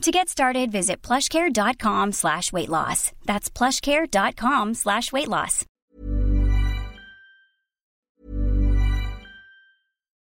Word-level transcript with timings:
To 0.00 0.10
get 0.10 0.30
started, 0.30 0.72
visit 0.72 1.02
plushcare.com 1.02 2.12
slash 2.12 2.52
weight 2.52 2.70
loss. 2.70 3.12
That's 3.26 3.50
plushcare.com 3.50 4.74
slash 4.74 5.12
weight 5.12 5.28
loss. 5.28 5.66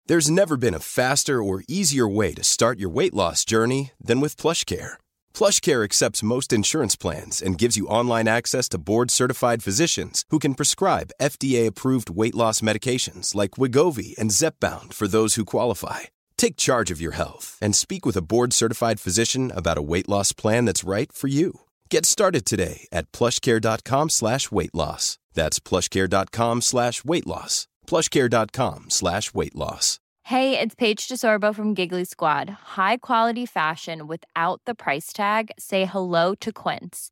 There's 0.05 0.31
never 0.31 0.55
been 0.55 0.73
a 0.73 0.79
faster 0.79 1.43
or 1.43 1.65
easier 1.67 2.07
way 2.07 2.33
to 2.35 2.43
start 2.43 2.79
your 2.79 2.89
weight 2.89 3.13
loss 3.13 3.43
journey 3.43 3.91
than 3.99 4.21
with 4.21 4.37
PlushCare. 4.37 4.93
PlushCare 5.33 5.83
accepts 5.83 6.23
most 6.23 6.53
insurance 6.53 6.95
plans 6.95 7.41
and 7.41 7.57
gives 7.57 7.75
you 7.75 7.87
online 7.87 8.29
access 8.29 8.69
to 8.69 8.77
board-certified 8.77 9.63
physicians 9.63 10.23
who 10.29 10.39
can 10.39 10.55
prescribe 10.55 11.11
FDA-approved 11.21 12.09
weight 12.09 12.35
loss 12.35 12.61
medications 12.61 13.35
like 13.35 13.59
Wigovi 13.59 14.17
and 14.17 14.31
Zepbound 14.31 14.93
for 14.93 15.09
those 15.09 15.35
who 15.35 15.43
qualify. 15.43 16.03
Take 16.37 16.55
charge 16.57 16.91
of 16.91 17.01
your 17.01 17.13
health 17.13 17.57
and 17.61 17.75
speak 17.75 18.05
with 18.05 18.15
a 18.17 18.21
board-certified 18.21 18.99
physician 18.99 19.51
about 19.53 19.77
a 19.77 19.81
weight 19.81 20.07
loss 20.07 20.31
plan 20.31 20.65
that's 20.65 20.83
right 20.83 21.11
for 21.11 21.27
you. 21.27 21.61
Get 21.89 22.05
started 22.05 22.45
today 22.45 22.87
at 22.91 23.11
plushcare.com 23.11 24.09
slash 24.09 24.51
weight 24.51 24.73
loss. 24.73 25.19
That's 25.33 25.59
plushcare.com 25.59 26.61
slash 26.61 27.03
weight 27.03 27.27
loss. 27.27 27.67
plushcare.com 27.87 28.85
slash 28.89 29.33
weight 29.33 29.55
loss. 29.55 29.99
Hey, 30.23 30.59
it's 30.59 30.75
Paige 30.75 31.07
DeSorbo 31.07 31.55
from 31.55 31.73
Giggly 31.73 32.03
Squad. 32.03 32.49
High 32.75 32.97
quality 32.97 33.45
fashion 33.45 34.07
without 34.07 34.59
the 34.65 34.75
price 34.75 35.13
tag. 35.13 35.51
Say 35.57 35.85
hello 35.85 36.35
to 36.41 36.51
Quince. 36.51 37.11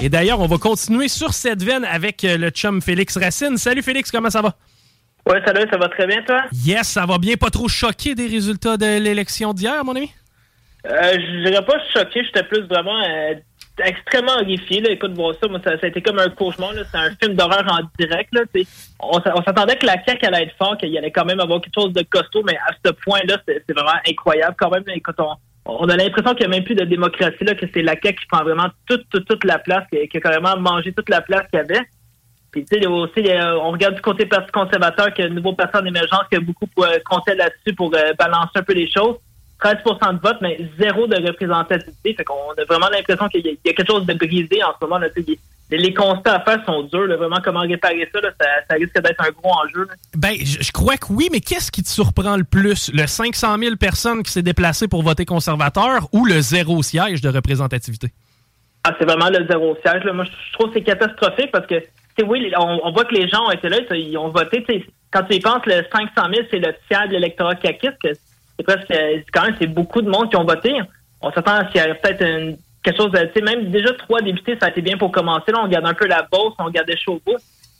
Et 0.00 0.10
d'ailleurs, 0.10 0.40
on 0.40 0.46
va 0.46 0.58
continuer 0.58 1.08
sur 1.08 1.32
cette 1.32 1.62
veine 1.62 1.84
avec 1.84 2.22
euh, 2.24 2.36
le 2.36 2.50
chum 2.50 2.82
Félix 2.82 3.16
Racine. 3.16 3.56
Salut 3.56 3.82
Félix, 3.82 4.10
comment 4.10 4.28
ça 4.28 4.42
va? 4.42 4.54
Ouais, 5.26 5.42
salut, 5.44 5.66
ça 5.70 5.78
va 5.78 5.88
très 5.88 6.06
bien, 6.06 6.22
toi? 6.22 6.42
Yes, 6.52 6.88
ça 6.88 7.06
va 7.06 7.18
bien. 7.18 7.36
Pas 7.36 7.50
trop 7.50 7.66
choqué 7.66 8.14
des 8.14 8.26
résultats 8.26 8.76
de 8.76 8.98
l'élection 9.00 9.54
d'hier, 9.54 9.82
mon 9.84 9.96
ami? 9.96 10.12
Euh, 10.86 11.12
je 11.14 11.48
dirais 11.48 11.64
pas 11.64 11.78
choqué, 11.94 12.22
j'étais 12.24 12.44
plus 12.44 12.60
vraiment 12.68 13.02
euh, 13.02 13.34
extrêmement 13.84 14.34
horrifié. 14.34 14.82
Là. 14.82 14.90
Écoute, 14.90 15.14
voir 15.14 15.34
ça, 15.40 15.48
moi, 15.48 15.60
ça, 15.64 15.72
ça 15.80 15.86
a 15.86 15.88
été 15.88 16.02
comme 16.02 16.18
un 16.18 16.28
cauchemar. 16.28 16.72
C'est 16.74 16.98
un 16.98 17.10
film 17.20 17.34
d'horreur 17.34 17.64
en 17.68 17.80
direct. 17.98 18.32
Là, 18.34 18.42
on 19.00 19.42
s'attendait 19.42 19.76
que 19.76 19.86
la 19.86 19.96
CAQ 20.04 20.26
allait 20.26 20.42
être 20.44 20.56
fort, 20.58 20.76
qu'il 20.76 20.96
allait 20.96 21.10
quand 21.10 21.24
même 21.24 21.40
avoir 21.40 21.60
quelque 21.62 21.80
chose 21.80 21.92
de 21.94 22.02
costaud, 22.02 22.42
mais 22.46 22.56
à 22.56 22.72
ce 22.84 22.92
point-là, 22.92 23.38
c'est 23.48 23.64
c'est 23.66 23.72
vraiment 23.72 23.98
incroyable 24.06 24.54
quand 24.58 24.70
même. 24.70 24.84
là. 24.86 24.94
Écoute, 24.94 25.16
on, 25.18 25.34
on 25.66 25.88
a 25.88 25.96
l'impression 25.96 26.34
qu'il 26.34 26.48
n'y 26.48 26.54
a 26.54 26.56
même 26.56 26.64
plus 26.64 26.74
de 26.74 26.84
démocratie, 26.84 27.44
là, 27.44 27.54
que 27.54 27.66
c'est 27.72 27.82
la 27.82 27.94
CAQ 28.00 28.20
qui 28.20 28.26
prend 28.26 28.42
vraiment 28.42 28.68
toute, 28.86 29.08
toute, 29.10 29.26
toute 29.26 29.44
la 29.44 29.58
place, 29.58 29.84
qui, 29.92 30.08
qui 30.08 30.16
a 30.16 30.20
carrément 30.20 30.56
mangé 30.56 30.92
toute 30.92 31.08
la 31.08 31.20
place 31.20 31.42
qu'il 31.50 31.58
y 31.58 31.62
avait. 31.62 31.86
Puis, 32.50 32.64
tu 32.64 32.78
sais, 32.78 32.86
aussi, 32.86 33.28
euh, 33.28 33.58
on 33.58 33.72
regarde 33.72 33.96
du 33.96 34.00
côté 34.00 34.26
Parti 34.26 34.50
conservateur, 34.50 35.12
que 35.12 35.26
nouveau 35.28 35.52
parti 35.52 35.76
en 35.76 35.84
émergence, 35.84 36.22
qui 36.30 36.36
a 36.36 36.40
beaucoup 36.40 36.68
euh, 36.78 36.98
compté 37.04 37.34
là-dessus 37.34 37.74
pour 37.74 37.92
euh, 37.94 38.12
balancer 38.18 38.50
un 38.56 38.62
peu 38.62 38.72
les 38.72 38.90
choses. 38.90 39.16
13% 39.62 40.14
de 40.14 40.20
vote, 40.20 40.38
mais 40.40 40.58
zéro 40.78 41.06
de 41.06 41.16
représentativité. 41.16 42.14
Fait 42.14 42.24
qu'on 42.24 42.52
a 42.56 42.64
vraiment 42.68 42.88
l'impression 42.88 43.28
qu'il 43.28 43.46
y, 43.46 43.58
y 43.64 43.70
a 43.70 43.72
quelque 43.72 43.86
chose 43.86 44.06
de 44.06 44.14
brisé 44.14 44.62
en 44.62 44.72
ce 44.72 44.84
moment. 44.84 44.98
Là, 44.98 45.08
les, 45.70 45.94
constats 45.94 46.36
à 46.36 46.40
faire 46.40 46.64
sont 46.64 46.82
durs. 46.84 47.06
Là, 47.06 47.16
vraiment, 47.16 47.38
comment 47.44 47.60
réparer 47.60 48.08
ça, 48.12 48.20
là, 48.20 48.30
ça, 48.40 48.46
ça 48.68 48.74
risque 48.76 48.94
d'être 49.00 49.20
un 49.20 49.30
gros 49.30 49.52
enjeu. 49.52 49.86
là. 49.88 49.94
Ben, 50.16 50.34
je 50.38 50.62
je 50.62 50.72
crois 50.72 50.96
que 50.96 51.06
oui, 51.10 51.28
mais 51.32 51.40
qu'est-ce 51.40 51.70
qui 51.72 51.82
te 51.82 51.88
surprend 51.88 52.36
le 52.36 52.44
plus? 52.44 52.90
Le 52.92 53.06
500 53.06 53.58
000 53.58 53.76
personnes 53.76 54.22
qui 54.22 54.32
s'est 54.32 54.42
déplacées 54.42 54.88
pour 54.88 55.02
voter 55.02 55.24
conservateur 55.24 56.08
ou 56.12 56.24
le 56.26 56.40
zéro 56.40 56.82
siège 56.82 57.20
de 57.20 57.28
représentativité? 57.28 58.12
Ah, 58.84 58.94
c'est 58.98 59.04
vraiment 59.04 59.28
le 59.30 59.46
zéro 59.48 59.76
siège. 59.84 60.04
Là. 60.04 60.12
Moi, 60.12 60.24
je 60.24 60.52
trouve 60.52 60.68
que 60.68 60.74
c'est 60.78 60.84
catastrophique 60.84 61.50
parce 61.50 61.66
que, 61.66 61.80
tu 61.80 61.86
sais, 62.18 62.24
oui, 62.24 62.52
on, 62.56 62.80
on 62.84 62.92
voit 62.92 63.04
que 63.04 63.14
les 63.14 63.28
gens 63.28 63.44
ont 63.46 63.50
été 63.50 63.68
là, 63.68 63.78
ils 63.90 64.16
ont 64.16 64.28
voté. 64.28 64.64
Quand 65.10 65.22
tu 65.24 65.36
y 65.36 65.40
penses, 65.40 65.62
le 65.66 65.82
500 65.92 66.08
000, 66.32 66.46
c'est 66.50 66.58
le 66.58 66.72
tiers 66.88 67.06
de 67.08 67.12
l'électorat 67.14 67.54
caquiste. 67.56 67.96
C'est 68.02 68.64
presque, 68.64 68.92
quand 69.32 69.42
même, 69.42 69.56
c'est 69.60 69.66
beaucoup 69.66 70.00
de 70.02 70.08
monde 70.08 70.30
qui 70.30 70.36
ont 70.36 70.44
voté. 70.44 70.72
On 71.20 71.32
s'attend 71.32 71.54
à 71.56 71.66
ce 71.66 71.72
qu'il 71.72 71.80
y 71.80 71.84
ait 71.84 71.94
peut-être 71.94 72.22
une- 72.22 72.56
quelque 72.86 72.96
chose 73.02 73.10
tu 73.12 73.18
sais, 73.34 73.42
même 73.42 73.70
déjà 73.70 73.92
trois 73.94 74.20
députés, 74.22 74.56
ça 74.60 74.66
a 74.66 74.70
été 74.70 74.80
bien 74.80 74.96
pour 74.96 75.10
commencer. 75.12 75.50
Là, 75.52 75.58
on 75.60 75.64
regarde 75.64 75.86
un 75.86 75.94
peu 75.94 76.06
la 76.06 76.22
Beauce, 76.30 76.54
on 76.58 76.64
regardait 76.64 76.96
Chauveau. 76.96 77.36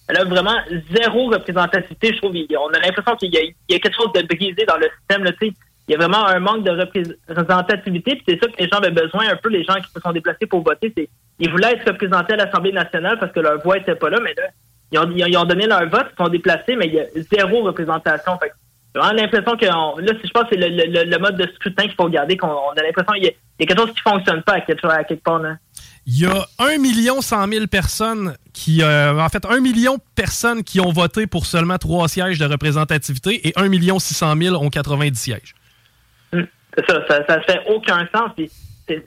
Là, 0.09 0.25
vraiment, 0.25 0.57
zéro 0.95 1.29
représentativité, 1.31 2.13
je 2.15 2.19
trouve. 2.19 2.33
On 2.35 2.69
a 2.75 2.79
l'impression 2.81 3.17
qu'il 3.17 3.33
y, 3.35 3.39
a- 3.39 3.43
y 3.43 3.75
a 3.75 3.79
quelque 3.79 3.97
chose 3.97 4.13
de 4.13 4.23
brisé 4.23 4.65
dans 4.67 4.77
le 4.77 4.89
système, 4.99 5.25
là, 5.25 5.33
tu 5.33 5.49
sais. 5.49 5.53
Il 5.89 5.93
y 5.93 5.95
a 5.95 5.99
vraiment 5.99 6.27
un 6.27 6.41
manque 6.41 6.65
de 6.65 6.71
représentativité, 6.73 8.17
puis 8.17 8.25
c'est 8.29 8.41
ça 8.41 8.47
que 8.51 8.57
les 8.59 8.69
gens 8.69 8.79
avaient 8.79 8.91
besoin, 8.91 9.29
un 9.31 9.37
peu, 9.37 9.49
les 9.49 9.63
gens 9.65 9.75
qui 9.75 9.91
se 9.93 10.01
sont 10.01 10.13
déplacés 10.13 10.47
pour 10.47 10.63
voter. 10.63 10.93
C'est, 10.97 11.09
ils 11.39 11.51
voulaient 11.51 11.73
être 11.75 11.87
représentés 11.87 12.33
à 12.35 12.37
l'Assemblée 12.37 12.73
nationale 12.73 13.19
parce 13.21 13.33
que 13.33 13.41
leur 13.41 13.61
voix 13.63 13.79
était 13.79 13.95
pas 13.95 14.11
là, 14.11 14.19
mais 14.21 14.35
là, 14.37 14.45
ils 14.93 14.99
ont, 14.99 15.11
ils 15.11 15.37
ont- 15.37 15.45
donné 15.45 15.67
leur 15.67 15.89
vote, 15.89 16.07
ils 16.13 16.25
sont 16.25 16.29
déplacés, 16.29 16.77
mais 16.77 16.87
il 16.87 16.95
y 16.95 17.01
a 17.01 17.05
zéro 17.33 17.63
représentation. 17.63 18.37
Fait 18.39 18.51
vraiment 18.97 19.13
l'impression 19.13 19.57
que, 19.57 19.67
on- 19.67 19.99
là, 19.99 20.13
je 20.23 20.31
pense 20.31 20.45
que 20.45 20.49
c'est 20.53 20.57
le, 20.57 20.69
le- 20.69 21.05
le 21.11 21.19
mode 21.19 21.37
de 21.37 21.49
scrutin 21.55 21.85
qu'il 21.85 21.95
faut 21.95 22.09
garder, 22.09 22.37
qu'on 22.37 22.49
on 22.49 22.71
a 22.71 22.83
l'impression 22.83 23.13
qu'il 23.15 23.25
y 23.25 23.29
a, 23.29 23.31
il 23.59 23.61
y 23.61 23.65
a 23.65 23.67
quelque 23.67 23.79
chose 23.87 23.95
qui 23.95 24.01
fonctionne 24.03 24.43
pas 24.43 24.55
à 24.55 24.61
quelque, 24.61 24.87
à 24.87 25.05
quelque 25.05 25.23
part, 25.23 25.39
là. 25.39 25.57
Il 26.09 26.21
y 26.21 26.25
a 26.27 26.47
1 26.61 26.79
million 26.79 27.21
100 27.21 27.49
000 27.49 27.67
personnes 27.67 28.37
qui, 28.53 28.81
euh, 28.83 29.19
en 29.19 29.29
fait, 29.29 29.45
1 29.45 29.59
million 29.61 29.97
de 29.97 30.03
personnes 30.15 30.63
qui 30.63 30.79
ont 30.81 30.93
voté 30.93 31.27
pour 31.27 31.47
seulement 31.47 31.79
trois 31.79 32.07
sièges 32.07 32.39
de 32.39 32.45
représentativité 32.47 33.49
et 33.49 33.53
1 33.57 33.69
million 33.69 33.99
600 33.99 34.35
000 34.41 34.55
ont 34.57 34.71
90 34.71 35.19
sièges. 35.19 35.55
C'est 36.33 36.87
ça, 36.89 37.01
ça, 37.09 37.27
ça 37.27 37.41
fait 37.41 37.61
aucun 37.69 38.07
sens. 38.15 38.31
Puis, 38.37 38.51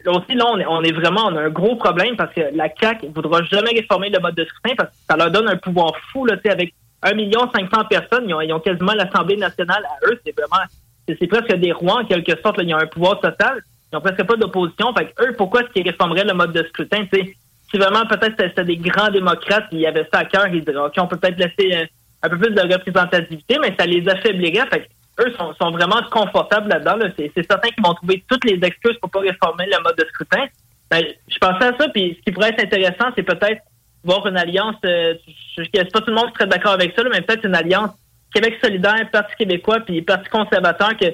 aussi, 0.08 0.34
là, 0.36 0.46
on 0.52 0.60
est, 0.60 0.66
on 0.66 0.82
est 0.84 0.92
vraiment, 0.92 1.28
on 1.28 1.38
a 1.38 1.42
un 1.44 1.50
gros 1.50 1.76
problème 1.78 2.18
parce 2.18 2.34
que 2.34 2.42
la 2.54 2.68
CAQ 2.78 3.08
ne 3.08 3.14
voudra 3.14 3.44
jamais 3.44 3.70
réformer 3.72 4.10
le 4.10 4.20
mode 4.20 4.36
de 4.36 4.44
scrutin 4.44 4.76
parce 4.76 4.90
que 4.90 4.96
ça 5.10 5.16
leur 5.16 5.32
donne 5.32 5.48
un 5.48 5.56
pouvoir 5.56 5.94
fou, 6.12 6.26
là, 6.26 6.36
avec 6.52 6.74
1 7.04 7.14
million 7.14 7.50
500 7.54 7.86
personnes, 7.86 8.26
ils 8.28 8.54
ont, 8.54 8.60
quasiment 8.60 8.94
l'Assemblée 8.94 9.38
nationale 9.38 9.84
à 9.86 10.10
eux. 10.10 10.20
C'est 10.26 10.36
vraiment, 10.36 10.64
c'est 11.08 11.28
presque 11.28 11.54
des 11.56 11.72
rois, 11.72 12.02
en 12.02 12.06
quelque 12.06 12.40
sorte, 12.42 12.60
ils 12.62 12.74
ont 12.74 12.78
un 12.78 12.88
pouvoir 12.88 13.20
total. 13.20 13.62
Ils 13.92 13.98
ont 13.98 14.02
presque 14.02 14.24
pas 14.24 14.36
d'opposition. 14.36 14.94
Fait 14.94 15.06
que 15.06 15.24
eux, 15.24 15.36
pourquoi 15.38 15.62
est-ce 15.62 15.70
qu'ils 15.70 15.88
réformeraient 15.88 16.26
le 16.26 16.34
mode 16.34 16.52
de 16.52 16.64
scrutin, 16.68 17.06
tu 17.12 17.20
sais? 17.20 17.36
Si 17.72 17.78
vraiment, 17.78 18.06
peut-être, 18.06 18.36
c'était 18.38 18.64
des 18.64 18.78
grands 18.78 19.10
démocrates, 19.10 19.66
ils 19.72 19.86
avaient 19.86 20.08
ça 20.12 20.20
à 20.20 20.26
cœur, 20.26 20.48
ils 20.48 20.64
diraient, 20.64 20.88
OK, 20.88 20.94
on 20.98 21.08
peut 21.08 21.18
peut-être 21.18 21.38
laisser 21.38 21.78
euh, 21.78 21.86
un 22.24 22.30
peu 22.30 22.38
plus 22.38 22.54
de 22.54 22.62
représentativité, 22.62 23.58
mais 23.62 23.76
ça 23.80 23.86
les 23.86 24.08
affaiblirait. 24.10 24.68
Fait 24.70 24.82
que 24.82 25.24
eux 25.24 25.34
sont, 25.38 25.54
sont 25.54 25.72
vraiment 25.72 26.02
confortables 26.12 26.70
là-dedans. 26.70 26.96
là. 26.96 27.10
C'est 27.18 27.32
c'est 27.36 27.46
certain 27.50 27.70
qu'ils 27.70 27.84
vont 27.84 27.94
trouver 27.94 28.24
toutes 28.28 28.44
les 28.46 28.60
excuses 28.66 28.98
pour 29.00 29.12
pas 29.12 29.20
réformer 29.20 29.66
le 29.66 29.82
mode 29.84 29.96
de 29.98 30.06
scrutin. 30.06 30.46
Ben, 30.90 31.04
je 31.28 31.38
pensais 31.38 31.66
à 31.66 31.78
ça, 31.78 31.88
puis 31.90 32.18
ce 32.18 32.24
qui 32.24 32.32
pourrait 32.32 32.50
être 32.50 32.64
intéressant, 32.64 33.12
c'est 33.16 33.24
peut-être 33.24 33.62
voir 34.04 34.26
une 34.28 34.38
alliance. 34.38 34.76
Euh, 34.86 35.16
je 35.58 35.64
je- 35.64 35.70
c'est 35.74 35.92
pas 35.92 36.00
tout 36.02 36.10
le 36.10 36.16
monde 36.16 36.32
serait 36.34 36.48
d'accord 36.48 36.74
avec 36.74 36.94
ça, 36.96 37.04
mais 37.12 37.22
peut-être 37.22 37.46
une 37.46 37.56
alliance 37.56 37.92
Québec 38.34 38.58
solidaire, 38.64 39.10
Parti 39.12 39.36
québécois, 39.38 39.80
puis 39.82 40.02
Parti 40.02 40.30
conservateur, 40.30 40.96
que 40.98 41.06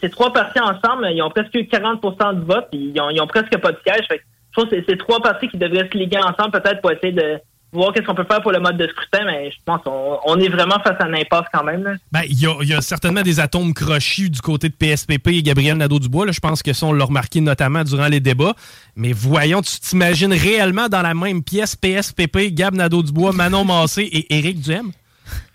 ces 0.00 0.08
trois 0.10 0.32
partis 0.32 0.60
ensemble, 0.60 1.08
ils 1.12 1.22
ont 1.22 1.30
presque 1.30 1.54
eu 1.54 1.66
40 1.66 2.00
de 2.00 2.44
vote, 2.44 2.68
puis 2.70 2.92
ils 2.94 3.00
ont, 3.00 3.10
ils 3.10 3.20
ont 3.20 3.26
presque 3.26 3.56
pas 3.58 3.72
de 3.72 3.78
siège. 3.86 4.06
Fait 4.08 4.18
que 4.18 4.24
je 4.56 4.62
pense 4.62 4.70
que 4.70 4.82
c'est 4.88 4.96
trois 4.96 5.20
partis 5.20 5.48
qui 5.48 5.58
devraient 5.58 5.88
se 5.92 5.98
liguer 5.98 6.18
ensemble 6.18 6.52
peut-être 6.52 6.80
pour 6.80 6.90
essayer 6.92 7.12
de 7.12 7.38
voir 7.74 7.92
qu'est-ce 7.92 8.06
qu'on 8.06 8.14
peut 8.14 8.26
faire 8.28 8.40
pour 8.40 8.52
le 8.52 8.60
mode 8.60 8.76
de 8.76 8.86
scrutin, 8.86 9.24
mais 9.26 9.50
je 9.50 9.56
pense 9.64 9.82
qu'on 9.82 10.38
est 10.38 10.48
vraiment 10.48 10.78
face 10.80 10.96
à 10.98 11.04
un 11.04 11.14
impasse 11.14 11.46
quand 11.52 11.64
même. 11.64 11.98
Ben, 12.12 12.22
il 12.28 12.40
y, 12.40 12.74
a, 12.74 12.80
certainement 12.80 13.22
des 13.22 13.40
atomes 13.40 13.74
crochus 13.74 14.30
du 14.30 14.40
côté 14.40 14.68
de 14.68 14.74
PSPP 14.74 15.28
et 15.28 15.42
Gabriel 15.42 15.76
Nadeau-Dubois. 15.76 16.30
Je 16.30 16.40
pense 16.40 16.62
que 16.62 16.72
ça, 16.72 16.86
on 16.86 16.92
l'a 16.92 17.04
remarqué 17.04 17.40
notamment 17.40 17.84
durant 17.84 18.08
les 18.08 18.20
débats. 18.20 18.54
Mais 18.96 19.12
voyons, 19.12 19.60
tu 19.60 19.78
t'imagines 19.80 20.32
réellement 20.32 20.88
dans 20.88 21.02
la 21.02 21.14
même 21.14 21.42
pièce 21.42 21.76
PSPP, 21.76 22.52
Gab 22.52 22.74
Nadeau-Dubois, 22.74 23.32
Manon 23.32 23.64
Massé 23.64 24.02
et 24.02 24.38
Éric 24.38 24.60
Duhem? 24.60 24.92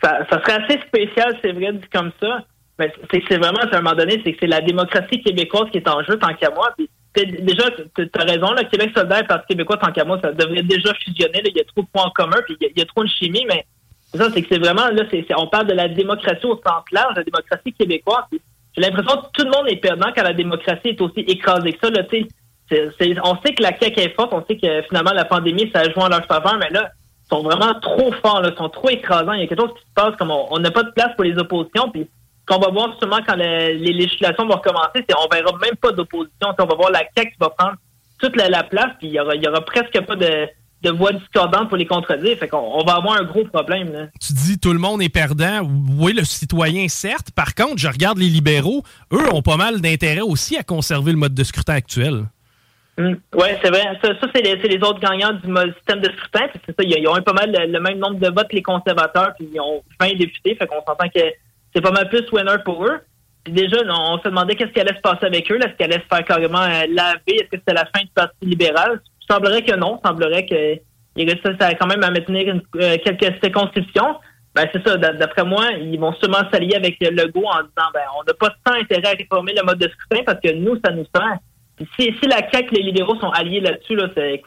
Ça, 0.04 0.19
ça 0.30 0.42
serait 0.42 0.63
assez 0.63 0.80
spécial, 0.88 1.38
c'est 1.42 1.51
vrai, 1.51 1.74
dit 1.74 1.88
comme 1.94 2.12
ça. 2.21 2.44
Mais 2.80 2.92
c'est 3.12 3.38
vraiment, 3.38 3.60
à 3.60 3.75
un 3.75 3.81
moment 3.81 3.95
donné, 3.95 4.21
c'est 4.24 4.31
que 4.31 4.38
c'est 4.39 4.48
la 4.48 4.62
démocratie 4.62 5.21
québécoise 5.21 5.69
qui 5.71 5.77
est 5.77 5.88
en 5.88 6.01
jeu, 6.04 6.18
tant 6.18 6.33
qu'à 6.33 6.50
moi. 6.50 6.69
Puis, 6.77 6.89
déjà, 7.15 7.69
tu 7.95 8.09
as 8.13 8.23
raison, 8.23 8.51
le 8.51 8.69
Québec 8.69 8.91
solidaire 8.95 9.19
et 9.19 9.27
Parti 9.27 9.47
québécois, 9.47 9.77
tant 9.77 9.91
qu'à 9.91 10.06
moi, 10.06 10.19
ça 10.21 10.31
devrait 10.31 10.63
déjà 10.63 10.94
fusionner. 10.94 11.41
il 11.44 11.57
y 11.57 11.59
a 11.59 11.63
trop 11.63 11.81
de 11.81 11.88
points 11.88 12.06
en 12.06 12.11
commun, 12.11 12.38
puis 12.45 12.56
il 12.61 12.77
y, 12.77 12.81
a, 12.81 12.85
trop 12.85 13.03
de 13.03 13.09
chimie, 13.09 13.45
mais 13.47 13.65
ça, 14.13 14.29
c'est 14.33 14.41
que 14.41 14.47
c'est 14.51 14.59
vraiment, 14.59 14.88
là, 14.89 15.03
c'est, 15.09 15.25
on 15.35 15.47
parle 15.47 15.67
de 15.67 15.73
la 15.73 15.88
démocratie 15.88 16.45
au 16.45 16.56
sens 16.56 16.83
large, 16.91 17.15
la 17.15 17.23
démocratie 17.23 17.73
québécoise. 17.73 18.23
J'ai 18.75 18.81
l'impression 18.81 19.21
que 19.21 19.27
tout 19.33 19.45
le 19.45 19.51
monde 19.51 19.67
est 19.67 19.77
perdant 19.77 20.09
quand 20.15 20.23
la 20.23 20.33
démocratie 20.33 20.89
est 20.89 21.01
aussi 21.01 21.21
écrasée 21.21 21.73
que 21.73 21.79
ça. 21.81 21.89
Là, 21.91 22.03
on 23.23 23.38
sait 23.41 23.53
que 23.53 23.63
la 23.63 23.77
CAQ 23.77 24.00
est 24.00 24.15
forte, 24.15 24.33
on 24.33 24.45
sait 24.45 24.57
que 24.57 24.81
finalement 24.83 25.11
la 25.13 25.25
pandémie, 25.25 25.71
ça 25.73 25.83
joue 25.89 26.00
en 26.00 26.09
leur 26.09 26.25
faveur, 26.25 26.57
mais 26.59 26.69
là, 26.69 26.91
ils 27.25 27.35
sont 27.35 27.44
vraiment 27.44 27.73
trop 27.81 28.11
forts, 28.13 28.41
là, 28.41 28.51
ils 28.53 28.57
sont 28.57 28.69
trop 28.69 28.89
écrasants. 28.89 29.33
Il 29.33 29.41
y 29.41 29.44
a 29.44 29.47
quelque 29.47 29.61
chose 29.61 29.73
qui 29.73 29.81
se 29.81 29.94
passe 29.95 30.15
comme 30.17 30.31
on 30.31 30.59
n'a 30.59 30.71
pas 30.71 30.83
de 30.83 30.91
place 30.91 31.13
pour 31.15 31.23
les 31.23 31.38
oppositions, 31.38 31.89
puis 31.89 32.07
qu'on 32.49 32.59
va 32.59 32.71
voir 32.71 32.97
seulement 32.99 33.19
quand 33.25 33.35
les 33.35 33.77
législations 33.77 34.45
vont 34.45 34.55
recommencer, 34.55 35.05
c'est 35.07 35.15
on 35.15 35.27
verra 35.31 35.51
même 35.61 35.75
pas 35.75 35.91
d'opposition. 35.91 36.53
On 36.57 36.65
va 36.65 36.75
voir 36.75 36.91
la 36.91 37.03
CAQ 37.15 37.31
qui 37.31 37.37
va 37.39 37.49
prendre 37.49 37.75
toute 38.19 38.35
la, 38.35 38.63
place, 38.63 38.89
puis 38.99 39.07
il 39.07 39.13
y 39.13 39.19
aura, 39.19 39.35
y 39.35 39.47
aura 39.47 39.61
presque 39.61 39.97
pas 40.01 40.15
de, 40.15 40.47
de 40.81 40.89
voix 40.89 41.13
discordantes 41.13 41.69
pour 41.69 41.77
les 41.77 41.85
contredire. 41.85 42.37
Fait 42.37 42.47
qu'on 42.47 42.57
on 42.57 42.83
va 42.83 42.95
avoir 42.95 43.15
un 43.15 43.23
gros 43.23 43.45
problème. 43.45 43.91
Là. 43.93 44.07
Tu 44.19 44.33
dis 44.33 44.59
tout 44.59 44.73
le 44.73 44.79
monde 44.79 45.01
est 45.01 45.09
perdant. 45.09 45.61
Oui, 45.97 46.13
le 46.13 46.23
citoyen, 46.23 46.87
certes. 46.87 47.31
Par 47.31 47.55
contre, 47.55 47.77
je 47.77 47.87
regarde 47.87 48.17
les 48.17 48.27
libéraux. 48.27 48.83
Eux 49.13 49.33
ont 49.33 49.41
pas 49.41 49.57
mal 49.57 49.79
d'intérêt 49.79 50.21
aussi 50.21 50.57
à 50.57 50.63
conserver 50.63 51.11
le 51.11 51.17
mode 51.17 51.33
de 51.33 51.43
scrutin 51.43 51.75
actuel. 51.75 52.25
Hum. 52.97 53.17
Oui, 53.35 53.47
c'est 53.63 53.69
vrai. 53.69 53.97
Ça, 54.03 54.13
c'est 54.35 54.41
les, 54.41 54.83
autres 54.83 54.99
gagnants 54.99 55.33
du 55.33 55.73
système 55.75 56.01
de 56.01 56.11
scrutin. 56.11 56.47
C'est 56.65 56.75
ça, 56.75 56.83
ils, 56.83 57.07
ont 57.07 57.17
eu 57.17 57.21
pas 57.21 57.33
mal 57.33 57.51
le, 57.51 57.79
même 57.79 57.99
nombre 57.99 58.19
de 58.19 58.27
votes 58.27 58.49
que 58.49 58.55
les 58.55 58.63
conservateurs, 58.63 59.33
puis 59.37 59.47
ils 59.53 59.59
ont 59.61 59.81
20 60.01 60.17
députés. 60.17 60.55
Fait 60.55 60.67
qu'on 60.67 60.83
s'entend 60.85 61.07
que 61.07 61.21
c'est 61.74 61.81
pas 61.81 61.92
mal 61.92 62.10
plus 62.10 62.25
winner 62.31 62.57
pour 62.63 62.86
eux. 62.86 63.00
Puis 63.44 63.54
déjà, 63.54 63.77
on 63.88 64.18
se 64.18 64.24
demandait 64.24 64.56
qu'est-ce 64.56 64.71
qui 64.71 64.80
allait 64.80 64.95
se 64.95 65.01
passer 65.01 65.25
avec 65.25 65.50
eux. 65.51 65.57
Est-ce 65.57 65.75
qu'ils 65.75 65.86
allaient 65.86 66.04
se 66.04 66.16
faire 66.16 66.25
carrément 66.25 66.62
euh, 66.62 66.86
laver? 66.89 67.36
Est-ce 67.36 67.50
que 67.50 67.57
c'était 67.57 67.74
la 67.74 67.86
fin 67.86 68.01
du 68.01 68.12
Parti 68.13 68.36
libéral? 68.45 69.01
Il 69.21 69.33
semblerait 69.33 69.63
que 69.63 69.75
non. 69.75 70.00
Il 70.04 70.07
semblerait 70.07 70.45
qu'ils 70.45 70.81
réussissent 71.16 71.77
quand 71.80 71.88
même 71.88 72.04
à 72.04 72.12
maintenir 72.12 72.56
euh, 72.75 72.98
quelques 73.04 73.42
circonscriptions. 73.42 74.16
Ben, 74.56 74.68
c'est 74.74 74.86
ça. 74.86 74.98
D'après 74.98 75.45
moi, 75.45 75.71
ils 75.80 76.00
vont 76.00 76.13
sûrement 76.13 76.50
s'allier 76.51 76.75
avec 76.75 76.98
le 77.00 77.12
Legault 77.12 77.45
en 77.45 77.62
disant, 77.62 77.89
ben, 77.94 78.01
on 78.19 78.24
n'a 78.24 78.33
pas 78.33 78.50
tant 78.66 78.74
intérêt 78.74 79.13
à 79.13 79.18
réformer 79.18 79.54
le 79.56 79.63
mode 79.63 79.77
de 79.77 79.89
scrutin 79.89 80.24
parce 80.25 80.39
que 80.42 80.51
nous, 80.54 80.77
ça 80.83 80.92
nous 80.92 81.06
sert. 81.16 81.38
si, 81.98 82.13
si 82.21 82.27
la 82.27 82.50
CAQ 82.51 82.75
les 82.75 82.83
libéraux 82.83 83.18
sont 83.19 83.30
alliés 83.30 83.62
là-dessus, 83.62 83.95
là, 83.95 84.10
c'est, 84.16 84.42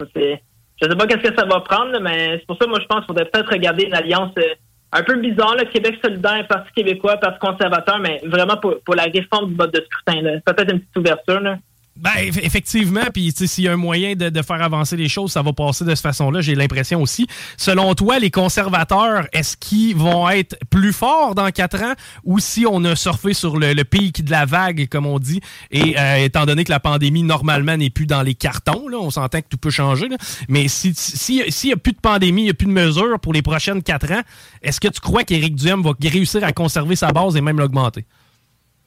je 0.83 0.89
sais 0.89 0.97
pas 0.97 1.07
qu'est-ce 1.07 1.31
que 1.31 1.37
ça 1.37 1.47
va 1.47 1.61
prendre, 1.61 1.99
mais 2.01 2.39
c'est 2.39 2.47
pour 2.47 2.59
ça, 2.61 2.67
moi, 2.67 2.79
je 2.81 2.87
pense 2.87 2.99
qu'il 2.99 3.07
faudrait 3.07 3.27
peut-être 3.27 3.51
regarder 3.51 3.85
une 3.85 3.95
alliance 3.95 4.33
euh, 4.39 4.55
un 4.93 5.03
peu 5.03 5.17
bizarre, 5.17 5.57
le 5.57 5.65
Québec 5.65 5.99
solidaire, 6.05 6.47
Parti 6.49 6.71
québécois, 6.75 7.17
Parti 7.17 7.39
conservateur, 7.39 7.99
mais 7.99 8.21
vraiment 8.25 8.57
pour, 8.57 8.81
pour 8.85 8.95
la 8.95 9.05
réforme 9.05 9.51
du 9.51 9.55
mode 9.55 9.73
de 9.73 9.85
scrutin. 9.85 10.41
Peut-être 10.45 10.73
une 10.73 10.81
petite 10.81 10.97
ouverture. 10.97 11.41
Là. 11.41 11.57
Ben, 11.97 12.11
effectivement, 12.19 13.05
puis 13.13 13.33
s'il 13.37 13.65
y 13.65 13.69
a 13.69 13.73
un 13.73 13.77
moyen 13.77 14.15
de, 14.15 14.43
faire 14.43 14.63
avancer 14.63 14.97
les 14.97 15.11
choses, 15.11 15.33
ça 15.33 15.43
va 15.43 15.53
passer 15.53 15.85
de 15.85 15.95
cette 15.95 16.03
façon-là, 16.03 16.41
j'ai 16.41 16.55
l'impression 16.55 17.03
aussi. 17.03 17.27
Selon 17.59 17.95
toi, 17.95 18.19
les 18.19 18.31
conservateurs, 18.31 19.27
est-ce 19.33 19.59
qu'ils 19.59 19.95
vont 19.95 20.29
être 20.31 20.57
plus 20.71 20.95
forts 20.95 21.35
dans 21.35 21.51
quatre 21.51 21.83
ans 21.83 21.93
ou 22.25 22.39
si 22.39 22.65
on 22.67 22.83
a 22.85 22.97
surfé 22.97 23.35
sur 23.35 23.59
le, 23.59 23.83
pic 23.85 24.25
de 24.25 24.31
la 24.31 24.47
vague, 24.47 24.89
comme 24.89 25.05
on 25.05 25.19
dit, 25.19 25.41
et 25.71 25.99
euh, 25.99 26.25
étant 26.25 26.47
donné 26.47 26.65
que 26.65 26.71
la 26.71 26.81
pandémie, 26.81 27.25
normalement, 27.25 27.77
n'est 27.77 27.91
plus 27.91 28.07
dans 28.07 28.23
les 28.23 28.35
cartons, 28.35 28.89
là, 28.89 28.99
on 28.99 29.11
s'entend 29.11 29.43
que 29.43 29.49
tout 29.51 29.59
peut 29.59 29.71
changer, 29.71 30.09
mais 30.49 30.69
s'il 30.69 30.97
si, 30.97 31.43
si, 31.49 31.73
a 31.73 31.77
plus 31.77 31.93
de 31.93 32.01
pandémie, 32.01 32.43
il 32.43 32.45
n'y 32.45 32.51
a 32.51 32.55
plus 32.55 32.67
de 32.67 32.73
mesures 32.73 33.21
pour 33.21 33.35
les 33.35 33.43
prochaines 33.43 33.83
quatre 33.83 34.11
ans, 34.13 34.23
est-ce 34.63 34.81
que 34.81 34.89
tu 34.89 35.01
crois 35.01 35.25
qu'Éric 35.25 35.57
Duhem 35.57 35.83
va 35.83 35.93
réussir 36.03 36.43
à 36.43 36.53
conserver 36.53 36.97
sa 36.97 37.13
base 37.13 37.37
et 37.37 37.43
même 37.43 37.59
l'augmenter? 37.59 38.07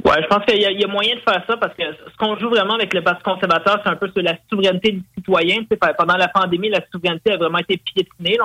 Ouais, 0.06 0.22
je 0.22 0.28
pense 0.28 0.46
qu'il 0.46 0.62
y, 0.62 0.84
a 0.84 0.88
moyen 0.88 1.16
de 1.16 1.22
faire 1.22 1.44
ça 1.48 1.58
parce 1.58 1.74
que 1.74 1.84
ce 1.84 2.16
qu'on 2.20 2.38
joue 2.38 2.50
vraiment 2.50 2.76
avec 2.76 2.94
le 2.94 3.02
Parti 3.02 3.24
conservateur, 3.24 3.82
c'est 3.84 3.90
un 3.90 3.96
peu 3.96 4.08
sur 4.12 4.22
la 4.22 4.38
souveraineté 4.52 4.92
du 4.92 5.04
citoyen. 5.18 5.64
pendant 5.98 6.16
la 6.16 6.28
pandémie, 6.28 6.70
la 6.70 6.82
souveraineté 6.92 7.32
a 7.32 7.38
vraiment 7.38 7.58
été 7.58 7.78
piétinée. 7.78 8.38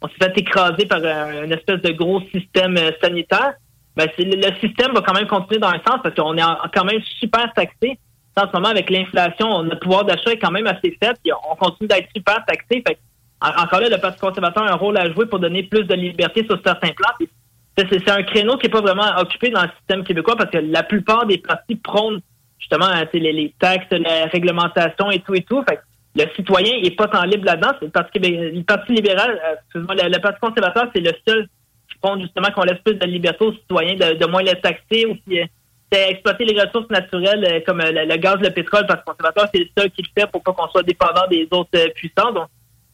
On, 0.00 0.06
s'est 0.06 0.14
fait 0.22 0.38
écraser 0.38 0.86
par 0.86 1.04
un, 1.04 1.42
une 1.42 1.52
espèce 1.52 1.82
de 1.82 1.90
gros 1.90 2.20
système 2.32 2.76
euh, 2.76 2.92
sanitaire. 3.02 3.54
Ben, 3.96 4.08
le, 4.18 4.54
système 4.60 4.92
va 4.92 5.00
quand 5.00 5.12
même 5.14 5.26
continuer 5.26 5.58
dans 5.58 5.70
un 5.70 5.80
sens 5.84 5.98
parce 6.00 6.14
qu'on 6.14 6.36
est 6.36 6.42
quand 6.72 6.84
même 6.84 7.02
super 7.18 7.52
taxé. 7.54 7.98
En 8.36 8.46
ce 8.46 8.52
moment, 8.54 8.68
avec 8.68 8.88
l'inflation, 8.88 9.64
notre 9.64 9.80
pouvoir 9.80 10.04
d'achat 10.04 10.30
est 10.30 10.38
quand 10.38 10.52
même 10.52 10.68
assez 10.68 10.96
faible. 11.02 11.18
on 11.50 11.56
continue 11.56 11.88
d'être 11.88 12.08
super 12.14 12.44
taxé. 12.46 12.84
Fait, 12.86 12.98
encore 13.42 13.80
là, 13.80 13.88
le 13.88 13.98
Parti 13.98 14.20
conservateur 14.20 14.62
a 14.62 14.72
un 14.72 14.76
rôle 14.76 14.96
à 14.96 15.10
jouer 15.12 15.26
pour 15.26 15.40
donner 15.40 15.64
plus 15.64 15.82
de 15.82 15.94
liberté 15.94 16.46
sur 16.46 16.60
certains 16.64 16.92
plans 16.92 17.26
c'est 17.76 18.10
un 18.10 18.22
créneau 18.22 18.56
qui 18.56 18.66
n'est 18.66 18.72
pas 18.72 18.80
vraiment 18.80 19.16
occupé 19.18 19.50
dans 19.50 19.62
le 19.62 19.70
système 19.78 20.04
québécois 20.04 20.36
parce 20.36 20.50
que 20.50 20.58
la 20.58 20.82
plupart 20.82 21.26
des 21.26 21.38
partis 21.38 21.76
prônent 21.76 22.20
justement 22.58 22.88
les, 23.12 23.32
les, 23.32 23.54
taxes, 23.58 23.86
la 23.90 24.26
réglementation 24.26 25.10
et 25.10 25.20
tout 25.20 25.34
et 25.34 25.42
tout. 25.42 25.62
Fait 25.68 25.80
le 26.14 26.24
citoyen 26.34 26.80
n'est 26.80 26.90
pas 26.90 27.08
tant 27.08 27.22
libre 27.24 27.44
là-dedans. 27.44 27.72
Le 27.80 27.88
Parti, 27.88 28.18
le 28.18 28.62
parti 28.62 28.92
libéral, 28.92 29.40
euh, 29.76 29.80
le, 29.88 30.18
Parti 30.20 30.40
conservateur, 30.40 30.90
c'est 30.94 31.00
le 31.00 31.12
seul 31.26 31.48
qui 31.88 31.98
prône 31.98 32.20
justement 32.20 32.50
qu'on 32.50 32.64
laisse 32.64 32.80
plus 32.84 32.94
de 32.94 33.06
liberté 33.06 33.44
aux 33.44 33.52
citoyens, 33.52 33.94
de, 33.94 34.26
moins 34.26 34.42
les 34.42 34.60
taxer 34.60 35.06
ou 35.06 35.14
puis, 35.26 35.40
euh, 35.40 35.46
exploiter 35.92 36.44
les 36.44 36.60
ressources 36.60 36.90
naturelles 36.90 37.44
euh, 37.44 37.60
comme 37.64 37.78
le, 37.78 38.16
gaz, 38.16 38.38
le 38.40 38.50
pétrole. 38.50 38.82
Le 38.82 38.86
Parti 38.88 39.04
conservateur, 39.06 39.48
c'est 39.54 39.60
le 39.60 39.68
seul 39.78 39.90
qui 39.92 40.02
le 40.02 40.08
fait 40.20 40.30
pour 40.30 40.42
pas 40.42 40.52
qu'on 40.52 40.68
soit 40.68 40.82
dépendant 40.82 41.26
des 41.30 41.46
autres 41.52 41.92
puissants. 41.94 42.32
Donc, 42.32 42.48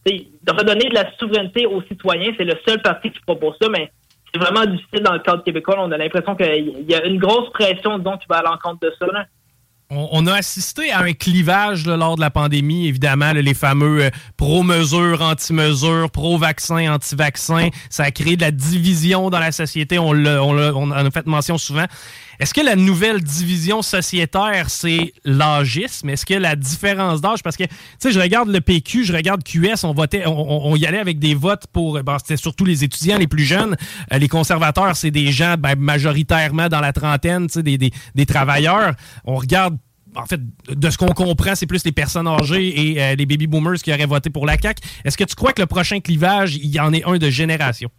de 0.05 0.51
redonner 0.51 0.87
de 0.87 0.93
la 0.93 1.11
souveraineté 1.17 1.65
aux 1.65 1.81
citoyens, 1.81 2.31
c'est 2.37 2.45
le 2.45 2.55
seul 2.65 2.81
parti 2.81 3.11
qui 3.11 3.19
propose 3.21 3.55
ça, 3.61 3.67
mais 3.67 3.91
c'est 4.37 4.51
vraiment 4.51 4.65
difficile 4.65 5.01
dans 5.01 5.13
le 5.13 5.19
cadre 5.19 5.43
québécois. 5.43 5.75
On 5.79 5.91
a 5.91 5.97
l'impression 5.97 6.35
qu'il 6.35 6.85
y 6.89 6.95
a 6.95 7.05
une 7.05 7.19
grosse 7.19 7.49
pression, 7.51 7.97
disons, 7.97 8.17
qui 8.17 8.27
va 8.29 8.37
à 8.37 8.43
l'encontre 8.43 8.79
de 8.81 8.93
ça. 8.99 9.05
On, 9.89 10.27
a 10.27 10.33
assisté 10.33 10.91
à 10.91 10.99
un 10.99 11.13
clivage 11.13 11.85
lors 11.85 12.17
de 12.17 12.21
la 12.21 12.29
pandémie, 12.29 12.87
évidemment, 12.87 13.31
les 13.31 13.53
fameux 13.53 14.03
euh, 14.03 14.09
pro-mesures, 14.35 15.21
anti-mesures, 15.21 16.11
pro-vaccins, 16.11 16.93
anti-vaccins. 16.93 17.69
Ça 17.89 18.03
a 18.03 18.11
créé 18.11 18.35
de 18.35 18.41
la 18.41 18.51
division 18.51 19.29
dans 19.29 19.39
la 19.39 19.53
société, 19.53 19.97
on, 19.97 20.09
on, 20.09 20.57
on 20.57 20.91
en 20.91 21.05
a 21.05 21.09
fait 21.09 21.25
mention 21.25 21.57
souvent. 21.57 21.85
Est-ce 22.39 22.53
que 22.53 22.61
la 22.61 22.75
nouvelle 22.75 23.21
division 23.21 23.81
sociétaire, 23.81 24.69
c'est 24.69 25.13
l'âgisme? 25.25 26.09
Est-ce 26.09 26.25
que 26.25 26.35
la 26.35 26.55
différence 26.55 27.19
d'âge, 27.19 27.41
parce 27.41 27.57
que, 27.57 27.63
tu 27.63 27.75
sais, 27.97 28.11
je 28.11 28.19
regarde 28.19 28.49
le 28.49 28.61
PQ, 28.61 29.05
je 29.05 29.13
regarde 29.13 29.43
QS, 29.43 29.83
on 29.83 29.93
votait, 29.93 30.23
on, 30.27 30.75
y 30.75 30.85
allait 30.85 30.99
avec 30.99 31.17
des 31.17 31.33
votes 31.33 31.65
pour, 31.73 31.99
ben, 32.03 32.17
c'était 32.19 32.37
surtout 32.37 32.63
les 32.63 32.83
étudiants 32.83 33.17
les 33.17 33.27
plus 33.27 33.43
jeunes. 33.43 33.75
Euh, 34.13 34.19
les 34.19 34.27
conservateurs, 34.27 34.95
c'est 34.95 35.09
des 35.09 35.31
gens 35.31 35.55
ben, 35.57 35.75
majoritairement 35.79 36.69
dans 36.69 36.79
la 36.79 36.93
trentaine, 36.93 37.47
tu 37.47 37.53
sais, 37.53 37.63
des, 37.63 37.77
des, 37.77 38.25
travailleurs. 38.27 38.93
On 39.25 39.35
regarde 39.35 39.76
en 40.17 40.25
fait, 40.25 40.39
de 40.69 40.89
ce 40.89 40.97
qu'on 40.97 41.07
comprend, 41.07 41.55
c'est 41.55 41.67
plus 41.67 41.85
les 41.85 41.91
personnes 41.91 42.27
âgées 42.27 42.91
et 42.91 43.01
euh, 43.01 43.15
les 43.15 43.25
baby 43.25 43.47
boomers 43.47 43.77
qui 43.77 43.93
auraient 43.93 44.05
voté 44.05 44.29
pour 44.29 44.45
la 44.45 44.57
CAQ. 44.57 44.81
Est-ce 45.05 45.17
que 45.17 45.23
tu 45.23 45.35
crois 45.35 45.53
que 45.53 45.61
le 45.61 45.67
prochain 45.67 45.99
clivage, 45.99 46.55
il 46.55 46.73
y 46.73 46.79
en 46.79 46.93
est 46.93 47.05
un 47.05 47.17
de 47.17 47.29
génération? 47.29 47.89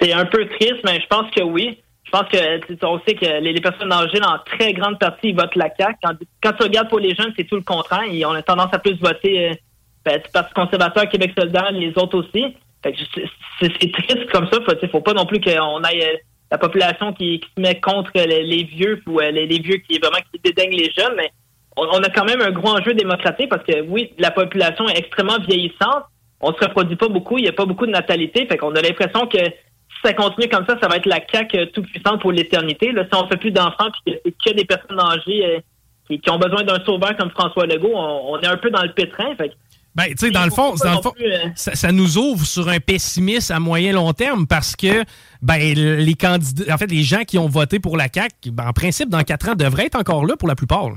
C'est 0.00 0.12
un 0.12 0.26
peu 0.26 0.46
triste, 0.48 0.80
mais 0.84 1.00
je 1.00 1.06
pense 1.06 1.30
que 1.30 1.42
oui 1.42 1.78
je 2.06 2.10
pense 2.12 2.28
que 2.28 2.86
on 2.86 3.00
sait 3.00 3.14
que 3.14 3.40
les, 3.40 3.60
personnes 3.60 3.92
âgées, 3.92 4.22
en 4.22 4.38
très 4.38 4.72
grande 4.72 4.98
partie, 4.98 5.32
votent 5.32 5.56
la 5.56 5.70
CAQ. 5.76 5.98
Quand, 6.40 6.52
tu 6.52 6.62
regardes 6.62 6.88
pour 6.88 7.00
les 7.00 7.14
jeunes, 7.14 7.32
c'est 7.36 7.44
tout 7.44 7.56
le 7.56 7.62
contraire. 7.62 8.04
Ils 8.10 8.24
ont 8.24 8.40
tendance 8.42 8.72
à 8.72 8.78
plus 8.78 8.96
voter 9.00 9.48
euh, 9.48 9.54
ben, 10.04 10.20
Parti 10.32 10.54
conservateur, 10.54 11.08
Québec 11.08 11.32
solidaire, 11.36 11.72
les 11.72 11.92
autres 11.96 12.18
aussi. 12.18 12.54
C'est 13.60 13.92
triste 13.92 14.30
comme 14.30 14.46
ça. 14.52 14.58
Il 14.80 14.88
faut 14.88 15.00
pas 15.00 15.14
non 15.14 15.26
plus 15.26 15.40
qu'on 15.40 15.82
aille 15.82 16.02
euh, 16.02 16.16
la 16.50 16.58
population 16.58 17.12
qui, 17.12 17.40
se 17.56 17.60
met 17.60 17.80
contre 17.80 18.12
les, 18.14 18.64
vieux 18.64 19.02
ou 19.06 19.20
euh, 19.20 19.30
les, 19.30 19.46
vieux 19.58 19.78
qui 19.78 19.98
vraiment 19.98 20.18
qui 20.32 20.40
dédaignent 20.42 20.76
les 20.76 20.90
jeunes, 20.92 21.14
mais 21.16 21.32
on, 21.76 22.02
a 22.02 22.08
quand 22.08 22.24
même 22.24 22.40
un 22.40 22.50
gros 22.50 22.70
enjeu 22.70 22.94
démocratique 22.94 23.50
parce 23.50 23.64
que 23.64 23.82
oui, 23.82 24.12
la 24.18 24.30
population 24.30 24.88
est 24.88 24.98
extrêmement 24.98 25.38
vieillissante. 25.46 26.04
On 26.40 26.52
se 26.52 26.64
reproduit 26.64 26.96
pas 26.96 27.08
beaucoup, 27.08 27.38
il 27.38 27.42
n'y 27.42 27.48
a 27.48 27.52
pas 27.52 27.64
beaucoup 27.64 27.86
de 27.86 27.90
natalité. 27.90 28.46
Fait 28.46 28.56
qu'on 28.56 28.74
a 28.74 28.80
l'impression 28.80 29.26
que 29.26 29.38
si 29.38 30.00
ça 30.04 30.12
continue 30.12 30.48
comme 30.48 30.66
ça, 30.66 30.76
ça 30.80 30.88
va 30.88 30.96
être 30.96 31.06
la 31.06 31.20
CAQ 31.30 31.58
euh, 31.58 31.66
tout 31.66 31.82
puissante 31.82 32.20
pour 32.20 32.32
l'éternité. 32.32 32.92
Si 32.92 33.18
on 33.18 33.26
fait 33.28 33.36
plus 33.36 33.50
d'enfants 33.50 33.90
puis 34.04 34.14
que 34.14 34.20
c'est 34.24 34.50
que 34.50 34.56
des 34.56 34.64
personnes 34.64 35.00
âgées 35.00 35.44
euh, 35.44 35.60
qui, 36.08 36.30
ont 36.30 36.38
besoin 36.38 36.62
d'un 36.62 36.82
sauveur 36.84 37.16
comme 37.16 37.30
François 37.30 37.66
Legault, 37.66 37.94
on, 37.94 38.38
est 38.40 38.46
un 38.46 38.56
peu 38.56 38.70
dans 38.70 38.82
le 38.82 38.92
pétrin. 38.92 39.34
Fait. 39.36 39.52
Ben, 39.96 40.08
tu 40.08 40.26
sais, 40.26 40.30
dans 40.30 40.44
le 40.44 40.50
fond, 40.50 40.74
dans 40.74 40.96
le 40.96 41.00
fond 41.02 41.14
euh, 41.22 41.48
ça, 41.54 41.90
nous 41.90 42.18
ouvre 42.18 42.44
sur 42.44 42.68
un 42.68 42.80
pessimisme 42.80 43.54
à 43.54 43.58
moyen 43.58 43.94
long 43.94 44.12
terme 44.12 44.46
parce 44.46 44.76
que 44.76 45.04
ben, 45.40 45.58
les 45.74 46.14
candidats, 46.14 46.74
en 46.74 46.76
fait, 46.76 46.90
les 46.90 47.02
gens 47.02 47.24
qui 47.24 47.38
ont 47.38 47.48
voté 47.48 47.80
pour 47.80 47.96
la 47.96 48.08
CAQ, 48.12 48.50
ben, 48.50 48.68
en 48.68 48.72
principe, 48.74 49.08
dans 49.08 49.22
quatre 49.22 49.48
ans, 49.48 49.54
devraient 49.54 49.86
être 49.86 49.98
encore 49.98 50.26
là 50.26 50.36
pour 50.36 50.48
la 50.48 50.54
plupart. 50.54 50.90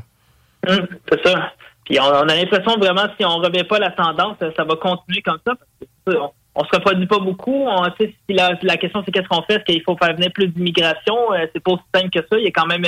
Hum, 0.68 0.86
c'est 1.10 1.26
ça. 1.26 1.54
Puis 1.86 1.98
on, 1.98 2.04
a 2.04 2.26
l'impression 2.26 2.78
vraiment, 2.78 3.06
si 3.18 3.26
on 3.26 3.40
ne 3.40 3.46
revient 3.46 3.64
pas 3.64 3.80
la 3.80 3.92
tendance, 3.92 4.36
ça 4.40 4.64
va 4.66 4.76
continuer 4.76 5.22
comme 5.22 5.40
ça. 5.48 5.54
Parce 5.56 6.18
que, 6.18 6.22
on, 6.56 6.64
se 6.66 6.76
reproduit 6.76 7.08
pas 7.08 7.20
beaucoup. 7.20 7.66
On, 7.68 7.86
si 7.98 8.14
la, 8.28 8.52
la 8.62 8.76
question, 8.76 9.02
c'est 9.06 9.12
qu'est-ce 9.12 9.30
qu'on 9.30 9.44
fait? 9.44 9.56
Est-ce 9.56 9.64
qu'il 9.64 9.82
faut 9.84 9.96
faire 9.96 10.14
venir 10.14 10.30
plus 10.34 10.50
d'immigration? 10.50 11.16
c'est 11.54 11.64
pas 11.64 11.72
aussi 11.72 11.84
simple 11.96 12.10
que 12.10 12.20
ça. 12.20 12.38
Il 12.38 12.44
y 12.44 12.48
a 12.48 12.52
quand 12.52 12.68
même 12.68 12.84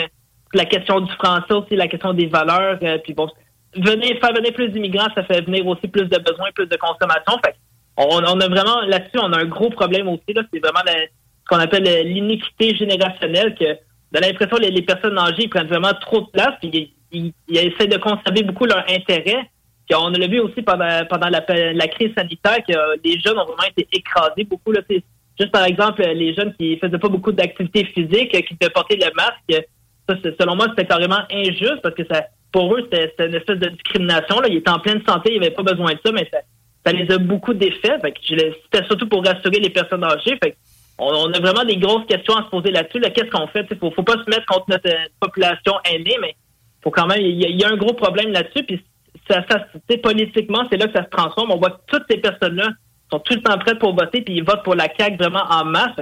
la 0.53 0.65
question 0.65 0.99
du 0.99 1.11
français 1.13 1.53
aussi, 1.53 1.77
la 1.77 1.87
question 1.87 2.13
des 2.13 2.25
valeurs. 2.27 2.77
puis 3.01 3.13
bon, 3.13 3.29
venir, 3.75 4.17
faire 4.19 4.33
venir 4.33 4.53
plus 4.53 4.69
d'immigrants, 4.69 5.07
ça 5.15 5.23
fait 5.23 5.41
venir 5.41 5.65
aussi 5.67 5.87
plus 5.87 6.05
de 6.05 6.17
besoins, 6.17 6.49
plus 6.53 6.67
de 6.67 6.77
consommation. 6.77 7.39
Fait 7.43 7.55
on, 7.97 8.23
on 8.23 8.39
a 8.39 8.47
vraiment, 8.47 8.81
là-dessus, 8.81 9.19
on 9.21 9.33
a 9.33 9.39
un 9.39 9.45
gros 9.45 9.69
problème 9.69 10.07
aussi. 10.07 10.33
Là, 10.35 10.43
c'est 10.51 10.59
vraiment 10.59 10.81
ce 10.85 11.47
qu'on 11.47 11.59
appelle 11.59 12.07
l'iniquité 12.07 12.75
générationnelle, 12.75 13.55
que 13.55 13.65
de 13.65 14.19
l'impression 14.19 14.57
que 14.57 14.63
les, 14.63 14.81
personnes 14.81 15.17
âgées 15.17 15.47
prennent 15.47 15.67
vraiment 15.67 15.93
trop 15.93 16.21
de 16.21 16.29
place, 16.31 16.53
puis 16.61 16.93
ils, 17.11 17.33
essaient 17.49 17.87
de 17.87 17.97
conserver 17.97 18.43
beaucoup 18.43 18.65
leur 18.65 18.83
intérêt. 18.89 19.49
Puis 19.87 19.95
on 19.97 20.09
l'a 20.09 20.27
vu 20.27 20.39
aussi 20.39 20.61
pendant, 20.61 21.05
pendant 21.09 21.29
la, 21.29 21.41
crise 21.87 22.13
sanitaire 22.15 22.57
que 22.67 22.73
les 23.03 23.19
jeunes 23.19 23.37
ont 23.37 23.45
vraiment 23.45 23.69
été 23.75 23.87
écrasés 23.93 24.43
beaucoup. 24.43 24.71
Là, 24.71 24.81
juste 24.89 25.51
par 25.51 25.65
exemple, 25.65 26.03
les 26.03 26.33
jeunes 26.33 26.53
qui 26.55 26.77
faisaient 26.77 26.97
pas 26.97 27.09
beaucoup 27.09 27.31
d'activité 27.31 27.85
physique, 27.85 28.31
qui 28.31 28.55
devaient 28.59 28.71
porter 28.73 28.97
le 28.97 29.11
masque, 29.15 29.65
ça, 30.07 30.15
selon 30.39 30.55
moi, 30.55 30.67
c'était 30.69 30.85
carrément 30.85 31.21
injuste 31.31 31.81
parce 31.81 31.95
que 31.95 32.03
ça, 32.09 32.25
pour 32.51 32.75
eux, 32.75 32.87
c'était 32.91 33.27
une 33.27 33.35
espèce 33.35 33.59
de 33.59 33.69
discrimination. 33.69 34.39
Là. 34.39 34.47
Ils 34.49 34.57
étaient 34.57 34.71
en 34.71 34.79
pleine 34.79 35.01
santé, 35.07 35.33
ils 35.33 35.39
n'avaient 35.39 35.55
pas 35.55 35.63
besoin 35.63 35.93
de 35.93 35.99
ça, 36.05 36.11
mais 36.11 36.27
ça, 36.31 36.39
ça 36.85 36.91
les 36.91 37.09
a 37.11 37.17
beaucoup 37.17 37.53
d'effets. 37.53 37.97
C'était 38.03 38.85
surtout 38.87 39.07
pour 39.07 39.25
rassurer 39.25 39.59
les 39.59 39.69
personnes 39.69 40.03
âgées. 40.03 40.37
Fait 40.43 40.55
on, 40.97 41.31
a 41.31 41.39
vraiment 41.39 41.63
des 41.63 41.77
grosses 41.77 42.05
questions 42.05 42.35
à 42.35 42.43
se 42.43 42.49
poser 42.49 42.71
là-dessus. 42.71 42.99
Qu'est-ce 42.99 43.29
qu'on 43.31 43.47
fait? 43.47 43.65
Il 43.71 43.77
faut, 43.77 43.91
faut 43.91 44.03
pas 44.03 44.23
se 44.23 44.29
mettre 44.29 44.45
contre 44.45 44.65
notre 44.69 44.89
euh, 44.89 45.05
population 45.19 45.73
aînée, 45.89 46.17
mais 46.21 46.35
faut 46.83 46.91
quand 46.91 47.07
même. 47.07 47.21
Il 47.21 47.59
y, 47.59 47.63
a 47.63 47.69
un 47.69 47.77
gros 47.77 47.93
problème 47.93 48.31
là-dessus. 48.31 48.63
Puis 48.63 48.83
ça, 49.29 49.43
ça 49.49 49.65
politiquement, 50.03 50.63
c'est 50.69 50.77
là 50.77 50.87
que 50.87 50.93
ça 50.97 51.05
se 51.05 51.09
transforme. 51.09 51.51
On 51.51 51.57
voit 51.57 51.71
que 51.71 51.81
toutes 51.87 52.05
ces 52.09 52.17
personnes-là 52.17 52.69
sont 53.11 53.19
tout 53.19 53.33
le 53.33 53.41
temps 53.41 53.57
prêtes 53.57 53.79
pour 53.79 53.95
voter, 53.95 54.21
puis 54.21 54.35
ils 54.35 54.43
votent 54.43 54.63
pour 54.63 54.75
la 54.75 54.87
CAQ 54.95 55.17
vraiment 55.17 55.43
en 55.49 55.65
masse. 55.65 55.95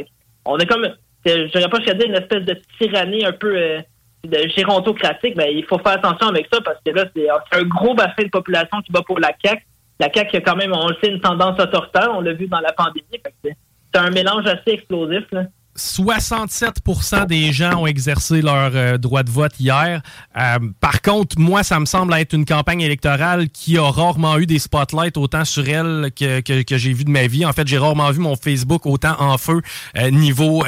on 0.46 0.58
est 0.58 0.66
comme, 0.66 0.88
je 1.26 1.46
dirais 1.46 1.70
pas, 1.70 1.80
je 1.86 2.06
une 2.06 2.16
espèce 2.16 2.46
de 2.46 2.58
tyrannie 2.80 3.26
un 3.26 3.32
peu 3.32 3.56
euh, 3.56 3.80
de 4.24 4.48
gérontocratique. 4.56 5.36
Ben, 5.36 5.50
il 5.52 5.66
faut 5.66 5.80
faire 5.80 5.94
attention 5.94 6.28
avec 6.28 6.48
ça 6.52 6.60
parce 6.62 6.78
que 6.86 6.92
là, 6.92 7.06
c'est 7.16 7.30
un 7.30 7.64
gros 7.64 7.94
bassin 7.94 8.24
de 8.24 8.30
population 8.30 8.82
qui 8.82 8.92
va 8.92 9.02
pour 9.02 9.20
la 9.20 9.32
CAQ 9.44 9.64
la 10.00 10.10
CAQ 10.12 10.38
a 10.38 10.42
quand 10.42 10.56
même, 10.56 10.72
on 10.74 10.88
le 10.88 10.96
sait, 11.04 11.10
une 11.10 11.20
tendance 11.20 11.60
autoritaire. 11.60 12.10
On 12.16 12.22
l'a 12.22 12.34
vu 12.34 12.48
dans 12.48 12.62
la 12.62 12.72
pandémie. 12.72 13.22
C'est 13.44 14.00
un 14.00 14.10
mélange 14.12 14.46
assez 14.48 14.72
explosif. 14.72 15.26
Là. 15.32 15.44
67% 15.80 17.26
des 17.28 17.52
gens 17.54 17.82
ont 17.82 17.88
exercé 17.88 18.42
leur 18.42 18.72
euh, 18.76 18.98
droit 18.98 19.24
de 19.24 19.32
vote 19.32 19.54
hier. 19.60 20.02
Euh, 20.38 20.60
par 20.80 21.02
contre, 21.02 21.40
moi, 21.40 21.64
ça 21.64 21.80
me 21.80 21.86
semble 21.86 22.14
être 22.16 22.34
une 22.34 22.46
campagne 22.46 22.82
électorale 22.82 23.50
qui 23.50 23.78
a 23.78 23.90
rarement 23.90 24.38
eu 24.38 24.46
des 24.46 24.60
spotlights 24.60 25.18
autant 25.18 25.46
sur 25.46 25.68
elle 25.68 26.12
que, 26.16 26.42
que, 26.42 26.78
j'ai 26.78 26.94
vu 26.94 27.06
de 27.06 27.10
ma 27.10 27.28
vie. 27.28 27.46
En 27.46 27.54
fait, 27.54 27.68
j'ai 27.68 27.78
rarement 27.78 28.12
vu 28.12 28.20
mon 28.20 28.36
Facebook 28.36 28.86
autant 28.86 29.16
en 29.20 29.38
feu 29.38 29.62
euh, 29.98 30.10
niveau, 30.12 30.64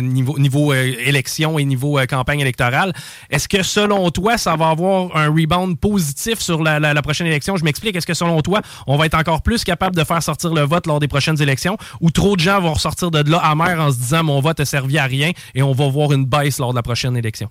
niveau, 0.00 0.38
niveau 0.38 0.72
élection 0.72 1.58
et 1.58 1.64
niveau 1.64 1.98
campagne 2.08 2.40
électorale. 2.40 2.92
Est-ce 3.30 3.48
que, 3.48 3.62
selon 3.62 4.10
toi, 4.10 4.38
ça 4.38 4.56
va 4.56 4.70
avoir 4.70 5.14
un 5.16 5.28
rebound 5.28 5.78
positif 5.78 6.38
sur 6.40 6.62
la, 6.62 6.80
la, 6.80 7.02
prochaine 7.02 7.26
élection? 7.26 7.56
Je 7.56 7.64
m'explique. 7.64 7.96
Est-ce 7.96 8.06
que, 8.06 8.14
selon 8.14 8.40
toi, 8.40 8.62
on 8.86 8.96
va 8.96 9.06
être 9.06 9.14
encore 9.14 9.42
plus 9.42 9.64
capable 9.64 9.94
de 9.94 10.04
faire 10.04 10.22
sortir 10.22 10.54
le 10.54 10.62
vote 10.62 10.86
lors 10.86 11.00
des 11.00 11.08
prochaines 11.08 11.40
élections 11.42 11.76
ou 12.00 12.10
trop 12.10 12.36
de 12.36 12.40
gens 12.40 12.60
vont 12.60 12.72
ressortir 12.72 13.10
de 13.10 13.30
là 13.30 13.38
amers 13.38 13.80
en 13.80 13.90
se 13.90 13.96
disant 13.96 14.24
mon 14.24 14.40
vote 14.40 14.53
a 14.62 14.64
servi 14.64 14.98
à 14.98 15.04
rien 15.04 15.30
et 15.54 15.62
on 15.62 15.72
va 15.72 15.88
voir 15.88 16.12
une 16.12 16.26
baisse 16.26 16.58
lors 16.58 16.70
de 16.70 16.76
la 16.76 16.82
prochaine 16.82 17.16
élection? 17.16 17.48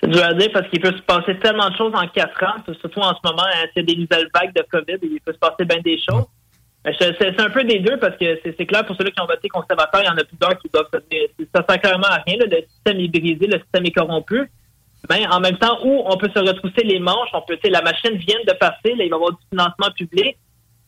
C'est 0.00 0.10
dur 0.10 0.24
à 0.24 0.34
dire 0.34 0.50
parce 0.52 0.68
qu'il 0.68 0.80
peut 0.80 0.94
se 0.96 1.02
passer 1.02 1.38
tellement 1.38 1.70
de 1.70 1.76
choses 1.76 1.92
en 1.94 2.06
quatre 2.08 2.42
ans, 2.42 2.56
surtout 2.80 3.00
en 3.00 3.14
ce 3.14 3.20
moment, 3.24 3.44
hein, 3.44 3.66
c'est 3.74 3.84
des 3.84 3.94
nouvelles 3.94 4.28
vagues 4.34 4.54
de 4.54 4.64
COVID 4.70 4.94
et 4.94 4.98
il 5.02 5.20
peut 5.20 5.32
se 5.32 5.38
passer 5.38 5.64
bien 5.64 5.80
des 5.80 5.98
choses. 5.98 6.26
C'est 6.98 7.40
un 7.40 7.50
peu 7.50 7.62
des 7.62 7.78
deux 7.78 7.96
parce 7.98 8.16
que 8.16 8.40
c'est 8.42 8.66
clair 8.66 8.84
pour 8.84 8.96
ceux 8.96 9.04
qui 9.04 9.20
ont 9.20 9.26
voté 9.26 9.48
conservateur, 9.48 10.02
il 10.02 10.06
y 10.06 10.08
en 10.08 10.16
a 10.16 10.24
plusieurs 10.24 10.58
qui 10.58 10.68
doivent 10.68 10.88
se 10.92 11.44
Ça 11.54 11.64
sert 11.68 11.80
clairement 11.80 12.08
à 12.08 12.22
rien. 12.26 12.36
le 12.38 12.62
système 12.68 12.98
est 12.98 13.08
brisé, 13.08 13.46
le 13.46 13.60
système 13.60 13.86
est 13.86 13.92
corrompu. 13.92 14.50
Mais 15.10 15.26
en 15.28 15.40
même 15.40 15.56
temps, 15.58 15.78
où 15.84 16.02
on 16.06 16.16
peut 16.16 16.30
se 16.34 16.40
retrousser 16.40 16.84
les 16.84 16.98
manches, 16.98 17.28
on 17.32 17.42
peut, 17.42 17.58
la 17.64 17.82
machine 17.82 18.16
vient 18.16 18.38
de 18.46 18.52
passer, 18.54 18.94
là, 18.94 19.04
il 19.04 19.10
va 19.10 19.16
y 19.16 19.18
avoir 19.18 19.30
du 19.30 19.38
financement 19.50 19.90
public. 19.96 20.36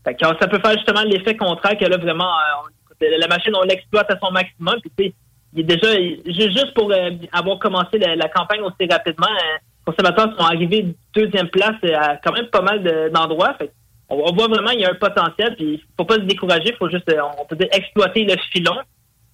ça 0.04 0.48
peut 0.48 0.60
faire 0.60 0.72
justement 0.72 1.02
l'effet 1.02 1.36
contraire 1.36 1.76
que 1.78 1.84
là, 1.84 1.96
vraiment, 1.96 2.30
euh, 2.30 2.70
la 3.00 3.26
machine, 3.28 3.52
on 3.56 3.62
l'exploite 3.62 4.10
à 4.10 4.18
son 4.18 4.30
maximum. 4.30 4.76
Puis, 4.96 5.14
il 5.54 5.60
est 5.60 5.76
déjà, 5.76 5.94
juste 6.50 6.74
pour 6.74 6.90
euh, 6.90 7.10
avoir 7.32 7.58
commencé 7.58 7.98
la, 7.98 8.28
campagne 8.28 8.60
aussi 8.62 8.90
rapidement, 8.90 9.28
les 9.28 9.36
euh, 9.36 9.92
conservateurs 9.92 10.36
sont 10.36 10.44
arrivés 10.44 10.94
deuxième 11.14 11.48
place 11.48 11.76
euh, 11.84 11.94
à 11.94 12.16
quand 12.16 12.32
même 12.32 12.46
pas 12.46 12.62
mal 12.62 12.82
d'endroits. 13.12 13.56
on, 14.08 14.32
voit 14.34 14.48
vraiment 14.48 14.70
il 14.70 14.80
y 14.80 14.84
a 14.84 14.90
un 14.90 14.94
potentiel, 14.94 15.54
puis 15.54 15.82
faut 15.96 16.04
pas 16.04 16.16
se 16.16 16.20
décourager, 16.20 16.74
faut 16.76 16.90
juste, 16.90 17.08
dire, 17.08 17.68
exploiter 17.72 18.24
le 18.24 18.34
filon. 18.52 18.74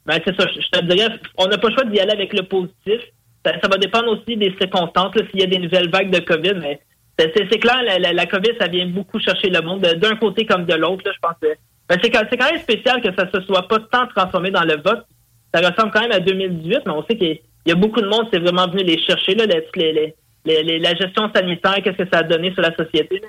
Ben, 0.04 0.20
c'est 0.24 0.38
ça, 0.38 0.46
je, 0.46 0.78
te 0.78 0.84
dirais, 0.84 1.08
on 1.38 1.46
n'a 1.46 1.56
pas 1.56 1.68
le 1.68 1.74
choix 1.74 1.84
d'y 1.84 2.00
aller 2.00 2.12
avec 2.12 2.32
le 2.34 2.42
positif. 2.42 3.00
Ça, 3.44 3.68
va 3.68 3.78
dépendre 3.78 4.08
aussi 4.08 4.36
des 4.36 4.54
circonstances, 4.60 5.14
s'il 5.30 5.40
y 5.40 5.44
a 5.44 5.46
des 5.46 5.58
nouvelles 5.58 5.90
vagues 5.90 6.10
de 6.10 6.18
COVID, 6.18 6.54
mais 6.60 6.80
c'est 7.18 7.58
clair, 7.58 7.82
la, 7.82 8.12
la, 8.12 8.26
COVID, 8.26 8.52
ça 8.58 8.66
vient 8.66 8.86
beaucoup 8.86 9.18
chercher 9.18 9.48
le 9.48 9.60
monde, 9.62 9.80
d'un 9.80 10.16
côté 10.16 10.44
comme 10.44 10.66
de 10.66 10.74
l'autre. 10.74 11.04
Je 11.06 11.18
pense 11.20 11.36
que 11.40 11.48
ben, 11.90 11.98
c'est 12.02 12.10
quand 12.10 12.50
même 12.50 12.60
spécial 12.60 13.02
que 13.02 13.14
ça 13.14 13.30
se 13.30 13.40
soit 13.42 13.68
pas 13.68 13.78
tant 13.92 14.06
transformé 14.06 14.50
dans 14.50 14.64
le 14.64 14.80
vote 14.82 15.04
ça 15.52 15.60
ressemble 15.60 15.92
quand 15.92 16.00
même 16.00 16.12
à 16.12 16.20
2018, 16.20 16.80
mais 16.86 16.92
on 16.92 17.04
sait 17.06 17.16
qu'il 17.16 17.38
y 17.66 17.72
a 17.72 17.74
beaucoup 17.74 18.00
de 18.00 18.08
monde 18.08 18.30
qui 18.30 18.36
est 18.36 18.40
vraiment 18.40 18.68
venu 18.68 18.84
les 18.84 19.00
chercher, 19.02 19.34
là, 19.34 19.46
la 19.46 20.94
gestion 20.94 21.30
sanitaire, 21.34 21.76
qu'est-ce 21.82 22.02
que 22.02 22.08
ça 22.12 22.20
a 22.20 22.22
donné 22.22 22.52
sur 22.52 22.62
la 22.62 22.74
société. 22.76 23.20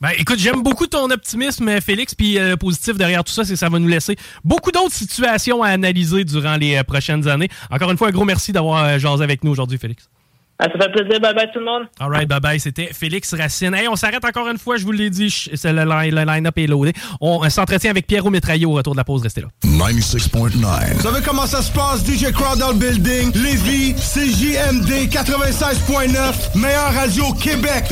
Ben, 0.00 0.10
écoute, 0.18 0.38
j'aime 0.38 0.62
beaucoup 0.62 0.86
ton 0.86 1.10
optimisme, 1.10 1.80
Félix, 1.80 2.14
puis 2.14 2.38
euh, 2.38 2.56
positif 2.56 2.98
derrière 2.98 3.24
tout 3.24 3.32
ça, 3.32 3.44
c'est 3.44 3.54
que 3.54 3.58
ça 3.58 3.70
va 3.70 3.78
nous 3.78 3.88
laisser 3.88 4.14
beaucoup 4.44 4.70
d'autres 4.70 4.92
situations 4.92 5.62
à 5.62 5.68
analyser 5.68 6.24
durant 6.24 6.56
les 6.56 6.76
euh, 6.76 6.82
prochaines 6.82 7.26
années. 7.26 7.48
Encore 7.70 7.90
une 7.90 7.96
fois, 7.96 8.08
un 8.08 8.10
gros 8.10 8.26
merci 8.26 8.52
d'avoir 8.52 8.84
euh, 8.84 8.98
jasé 8.98 9.24
avec 9.24 9.42
nous 9.42 9.52
aujourd'hui, 9.52 9.78
Félix. 9.78 10.10
Ah, 10.58 10.68
ça 10.72 10.84
fait 10.84 10.92
plaisir. 10.92 11.20
Bye 11.20 11.34
bye 11.34 11.50
tout 11.52 11.58
le 11.58 11.64
monde. 11.66 11.82
All 12.00 12.10
right, 12.10 12.28
bye 12.28 12.40
bye. 12.40 12.58
C'était 12.58 12.90
Félix 12.92 13.34
Racine. 13.34 13.74
Hey, 13.74 13.88
on 13.88 13.96
s'arrête 13.96 14.24
encore 14.24 14.48
une 14.48 14.58
fois, 14.58 14.76
je 14.76 14.84
vous 14.84 14.92
l'ai 14.92 15.10
dit. 15.10 15.30
C'est 15.54 15.72
le, 15.72 15.84
line-up 16.24 16.58
est 16.58 16.66
loadé. 16.66 16.92
On 17.20 17.48
s'entretient 17.50 17.90
avec 17.90 18.06
Pierrot 18.06 18.30
Métraillot 18.30 18.70
au 18.70 18.74
retour 18.74 18.94
de 18.94 18.98
la 18.98 19.04
pause. 19.04 19.22
Restez 19.22 19.42
là. 19.42 19.48
96.9. 19.64 20.94
Vous 20.94 21.02
savez 21.02 21.20
comment 21.24 21.46
ça 21.46 21.60
se 21.60 21.70
passe? 21.72 22.04
DJ 22.06 22.32
Crowd 22.32 22.58
dans 22.58 22.72
le 22.72 22.78
building? 22.78 23.32
Lévis, 23.34 23.94
CJMD 23.94 25.08
96.9. 25.10 26.58
Meilleure 26.58 26.92
radio 26.94 27.32
Québec. 27.34 27.84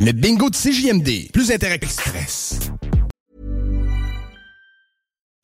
Le 0.00 0.12
bingo 0.12 0.48
de 0.48 0.56
CJMD. 0.56 1.32
Plus 1.32 1.50
interactif. 1.50 1.90
Stress. 1.90 2.69